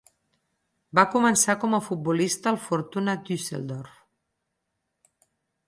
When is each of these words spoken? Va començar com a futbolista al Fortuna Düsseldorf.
Va 0.99 1.03
començar 1.15 1.55
com 1.65 1.77
a 1.77 1.81
futbolista 1.89 2.51
al 2.53 2.59
Fortuna 2.65 3.17
Düsseldorf. 3.29 4.03